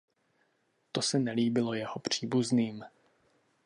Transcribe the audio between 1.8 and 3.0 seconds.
příbuzným.